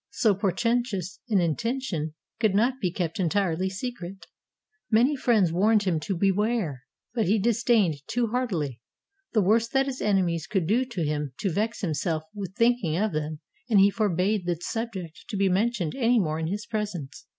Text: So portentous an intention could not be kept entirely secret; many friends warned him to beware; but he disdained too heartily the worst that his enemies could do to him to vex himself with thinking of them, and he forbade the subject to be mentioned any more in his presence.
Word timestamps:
So 0.09 0.33
portentous 0.33 1.19
an 1.29 1.39
intention 1.41 2.15
could 2.39 2.55
not 2.55 2.79
be 2.81 2.89
kept 2.91 3.19
entirely 3.19 3.69
secret; 3.69 4.25
many 4.89 5.15
friends 5.15 5.51
warned 5.53 5.83
him 5.83 5.99
to 5.99 6.17
beware; 6.17 6.85
but 7.13 7.27
he 7.27 7.37
disdained 7.37 7.97
too 8.07 8.25
heartily 8.31 8.81
the 9.33 9.43
worst 9.43 9.73
that 9.73 9.85
his 9.85 10.01
enemies 10.01 10.47
could 10.47 10.65
do 10.65 10.85
to 10.85 11.03
him 11.05 11.33
to 11.41 11.51
vex 11.53 11.81
himself 11.81 12.23
with 12.33 12.55
thinking 12.55 12.97
of 12.97 13.13
them, 13.13 13.41
and 13.69 13.79
he 13.79 13.91
forbade 13.91 14.47
the 14.47 14.55
subject 14.55 15.23
to 15.29 15.37
be 15.37 15.49
mentioned 15.49 15.93
any 15.95 16.19
more 16.19 16.39
in 16.39 16.47
his 16.47 16.65
presence. 16.65 17.27